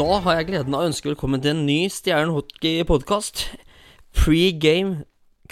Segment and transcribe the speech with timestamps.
[0.00, 3.42] Da har jeg gleden av å ønske velkommen til en ny Stjernen hockey-podkast.
[4.16, 5.02] Pre-game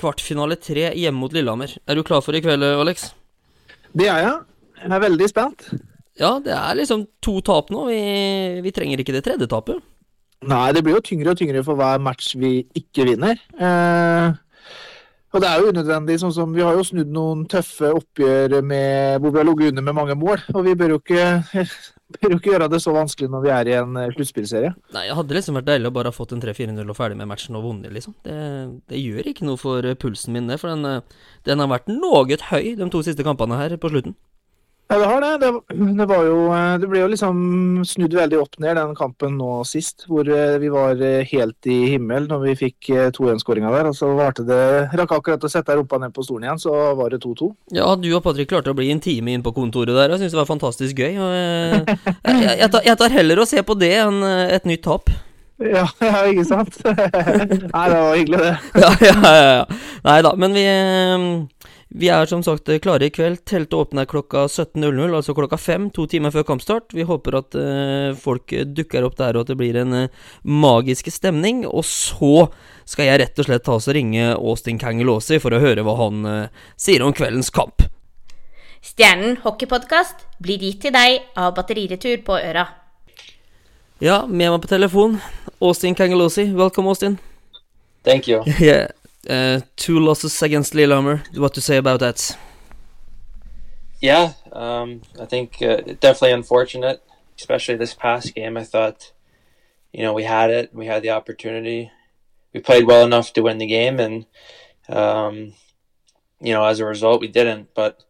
[0.00, 1.74] kvartfinale tre hjemme mot Lillehammer.
[1.84, 3.10] Er du klar for i kveld, Alex?
[3.92, 4.38] Det er jeg.
[4.80, 5.66] Jeg er veldig spent.
[6.16, 7.90] Ja, det er liksom to tap nå.
[7.90, 7.98] Vi,
[8.64, 9.84] vi trenger ikke det tredje tapet.
[10.48, 13.44] Nei, det blir jo tyngre og tyngre for hver match vi ikke vinner.
[13.52, 14.32] Eh,
[15.28, 16.20] og det er jo unødvendig.
[16.24, 19.90] sånn som Vi har jo snudd noen tøffe oppgjør med, hvor vi har ligget under
[19.90, 20.48] med mange mål.
[20.56, 21.68] Og vi bør jo ikke,
[22.16, 24.70] bør jo ikke gjøre det så vanskelig når vi er i en eh, sluttspillserie.
[24.96, 27.28] Nei, det hadde liksom vært deilig å bare ha fått en 3-4-0 og ferdig med
[27.28, 28.16] matchen og vunnet, liksom.
[28.24, 28.38] Det,
[28.88, 30.56] det, gjør ikke noe for eh, pulsen min, det.
[30.62, 34.16] For den, eh, den har vært noe høy de to siste kampene her på slutten.
[34.88, 35.32] Ja, det har det.
[35.38, 36.36] Det, det, var jo
[36.80, 37.40] Det ble jo liksom
[37.84, 41.76] snudd veldig opp ned den kampen nå sist, hvor eh, vi var eh, helt i
[41.92, 42.88] himmel når vi fikk
[43.18, 43.90] 2-1-skåringa eh, der.
[43.92, 47.12] Og så varte det Rakk akkurat å sette rumpa ned på stolen igjen, så var
[47.12, 47.50] det 2-2.
[47.76, 50.32] Ja, du og Patrick klarte å bli en time inn på kontoret der og syns
[50.32, 51.20] det var fantastisk gøy.
[51.20, 55.12] Jeg, jeg, tar, jeg tar heller å se på det enn et nytt tap.
[55.58, 56.76] Ja, ja, ikke sant?
[57.74, 58.52] Nei, det var hyggelig, det.
[58.78, 59.78] ja, ja, ja.
[60.06, 60.64] Nei da, men vi
[61.88, 63.40] vi er som sagt klare i kveld.
[63.48, 66.92] Teltet åpner klokka 17.00, altså klokka fem, to timer før kampstart.
[66.92, 71.08] Vi håper at uh, folk dukker opp der, og at det blir en uh, magisk
[71.12, 71.64] stemning.
[71.64, 72.50] Og så
[72.88, 75.96] skal jeg rett og slett ta oss og ringe Austin Kangelåsi for å høre hva
[76.02, 77.86] han uh, sier om kveldens kamp.
[78.84, 82.68] Stjernen hockeypodkast blir gitt til deg av Batteriretur på Øra.
[84.04, 85.16] Ja, med meg på telefon,
[85.58, 86.50] Austin Kangelåsi.
[86.52, 87.18] Velkommen, Austin.
[88.04, 88.44] Thank you.
[88.60, 88.92] yeah.
[89.28, 91.22] Uh, two losses against Lillehammer.
[91.34, 92.38] What to say about that?
[94.00, 97.02] Yeah, um, I think uh, definitely unfortunate,
[97.36, 98.56] especially this past game.
[98.56, 99.12] I thought,
[99.92, 101.90] you know, we had it, we had the opportunity,
[102.54, 104.26] we played well enough to win the game, and
[104.88, 105.52] um,
[106.40, 107.74] you know, as a result, we didn't.
[107.74, 108.04] But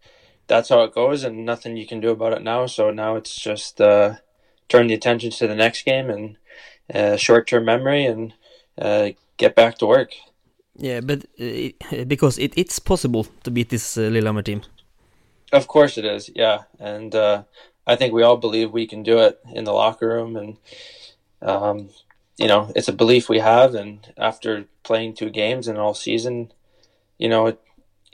[0.47, 2.67] that's how it goes, and nothing you can do about it now.
[2.67, 4.17] So now it's just uh,
[4.69, 6.37] turn the attention to the next game and
[6.95, 8.35] uh, short-term memory, and
[8.81, 10.13] uh, get back to work.
[10.79, 14.63] Yeah, but uh, because it, it's possible to beat this uh, Lillehammer team.
[15.53, 17.43] Of course it is, yeah, and uh,
[17.87, 20.57] I think we all believe we can do it in the locker room, and
[21.43, 21.89] um,
[22.37, 23.75] you know it's a belief we have.
[23.75, 26.53] And after playing two games and all season,
[27.19, 27.61] you know it,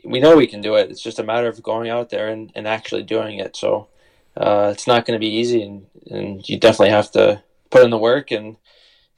[0.04, 0.91] we know we can do it.
[0.91, 3.56] It's just a matter of going out there and, and actually doing it.
[3.56, 3.88] So
[4.36, 7.91] uh, it's not going to be easy, and, and you definitely have to put in
[7.91, 8.56] the work, and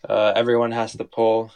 [0.08, 1.52] uh, everyone has to pull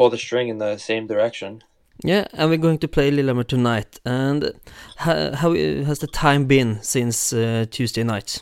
[0.00, 1.62] pull the string in the same direction.
[2.02, 4.00] Yeah, and we're going to play Lillehammer tonight.
[4.06, 4.54] And
[4.96, 8.40] how, how has the time been since uh, Tuesday night?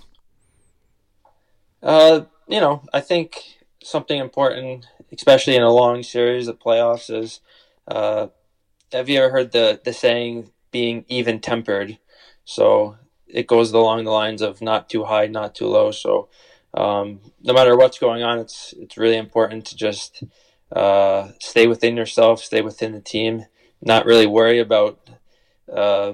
[1.83, 3.43] Uh, you know, I think
[3.83, 7.41] something important, especially in a long series of playoffs, is
[7.89, 8.29] uh,
[8.93, 11.99] have you ever heard the the saying being even tempered?
[12.45, 15.91] So it goes along the lines of not too high, not too low.
[15.91, 16.29] So
[16.75, 20.23] um, no matter what's going on, it's it's really important to just
[20.73, 23.47] uh, stay within yourself, stay within the team,
[23.81, 24.99] not really worry about
[25.73, 26.12] uh,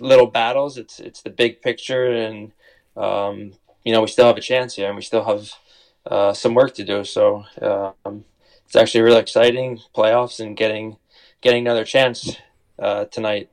[0.00, 0.76] little battles.
[0.76, 2.52] It's it's the big picture, and
[2.96, 3.52] um,
[3.84, 5.52] you know we still have a chance here, and we still have
[6.06, 7.04] uh, some work to do.
[7.04, 8.24] So um,
[8.66, 10.96] it's actually really exciting playoffs and getting
[11.40, 12.36] getting another chance
[12.78, 13.50] uh, tonight,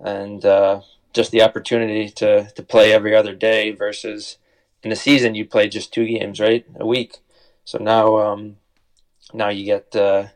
[0.00, 0.80] and uh,
[1.12, 4.38] just the opportunity to to play every other day versus
[4.82, 7.18] in the season you play just two games right a week.
[7.64, 8.56] So now um,
[9.32, 10.26] now you get uh,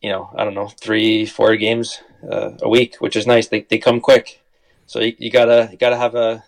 [0.00, 2.00] you know I don't know three four games
[2.30, 3.48] uh, a week, which is nice.
[3.48, 4.42] They they come quick,
[4.86, 6.44] so you, you gotta you gotta have a,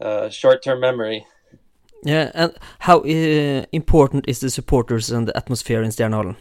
[0.00, 1.26] a short term memory.
[2.04, 6.36] Yeah, and how uh, important is the supporters and the atmosphere in Stjernehallen?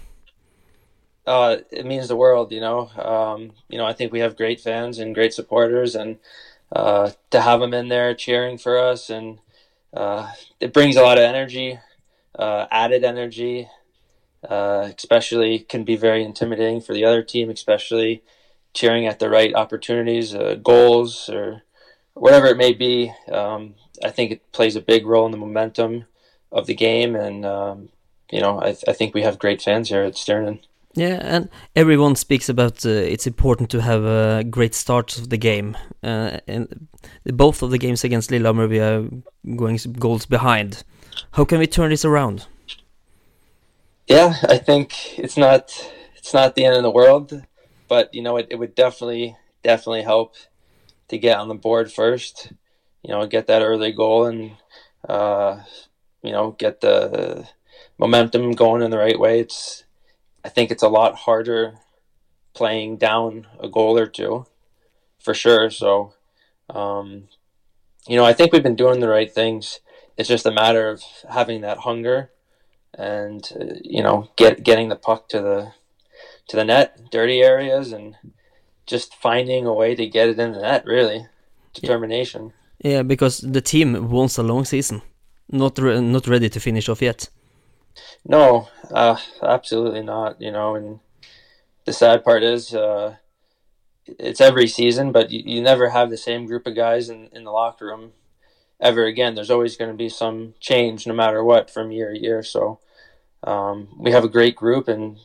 [1.26, 2.90] Uh, it means the world, you know.
[2.98, 6.18] Um, you know, I think we have great fans and great supporters, and
[6.72, 9.38] uh, to have them in there cheering for us, and
[9.94, 11.78] uh, it brings a lot of energy,
[12.38, 13.70] uh, added energy,
[14.48, 18.24] uh, especially can be very intimidating for the other team, especially
[18.74, 21.64] cheering at the right opportunities, uh, goals, or
[22.14, 23.14] whatever it may be.
[23.32, 26.06] Um, I think it plays a big role in the momentum
[26.52, 27.90] of the game, and um,
[28.32, 30.60] you know, I, th- I, think we have great fans here at Sternen.
[30.94, 35.38] Yeah, and everyone speaks about uh, it's important to have a great start of the
[35.38, 35.78] game.
[36.04, 36.88] Uh, and
[37.26, 39.06] both of the games against Lillehammer, we are
[39.56, 40.84] going goals behind.
[41.32, 42.48] How can we turn this around?
[44.12, 45.72] Yeah, I think it's not
[46.18, 47.46] it's not the end of the world,
[47.88, 50.36] but you know it, it would definitely definitely help
[51.08, 52.52] to get on the board first.
[53.04, 54.52] You know, get that early goal and
[55.08, 55.62] uh,
[56.22, 57.48] you know get the
[57.98, 59.40] momentum going in the right way.
[59.40, 59.86] It's
[60.44, 61.76] I think it's a lot harder
[62.54, 64.46] playing down a goal or two,
[65.20, 65.70] for sure.
[65.70, 66.16] So,
[66.70, 67.30] um,
[68.10, 69.80] you know, I think we've been doing the right things.
[70.18, 72.32] It's just a matter of having that hunger
[72.98, 75.74] and uh, you know get getting the puck to the
[76.48, 78.16] to the net, dirty areas, and
[78.86, 80.86] just finding a way to get it in the net.
[80.86, 81.28] Really,
[81.74, 82.54] determination.
[82.84, 85.02] Yeah, because the team wants a long season,
[85.50, 87.30] not re not ready to finish off yet.
[88.26, 90.42] No, uh, absolutely not.
[90.42, 91.00] You know, and
[91.86, 93.16] the sad part is, uh,
[94.06, 97.44] it's every season, but you, you never have the same group of guys in, in
[97.44, 98.14] the locker room
[98.82, 99.36] ever again.
[99.36, 102.44] There's always going to be some change, no matter what, from year to year.
[102.44, 102.80] So
[103.44, 105.18] um, we have a great group, and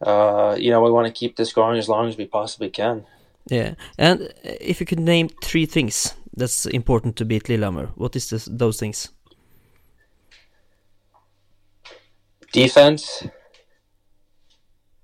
[0.00, 3.04] uh, you know we want to keep this going as long as we possibly can.
[3.48, 8.30] Yeah, and if you could name three things that's important to beat Lillehammer, what is
[8.30, 9.10] this, those things?
[12.52, 13.26] Defense,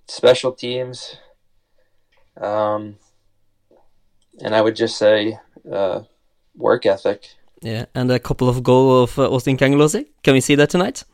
[0.06, 1.16] special teams,
[2.40, 2.96] um,
[4.40, 5.38] and I would just say
[5.70, 6.02] uh,
[6.54, 7.34] work ethic.
[7.62, 10.06] Yeah, and a couple of goal of uh, Austin Cangelosi.
[10.22, 11.04] Can we see that tonight?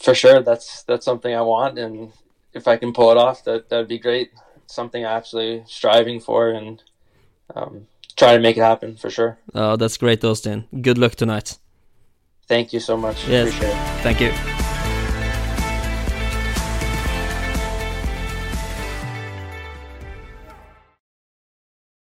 [0.00, 2.12] For sure, that's that's something I want, and
[2.52, 4.30] if I can pull it off, that that'd be great.
[4.66, 6.82] something I'm absolutely striving for, and
[7.54, 7.86] um,
[8.16, 9.38] try to make it happen for sure.
[9.54, 10.66] Oh, that's great, Austin.
[10.80, 11.58] Good luck tonight.
[12.46, 13.26] Thank you so much.
[13.26, 13.48] Yes.
[13.48, 14.02] Appreciate it.
[14.02, 14.53] Thank you.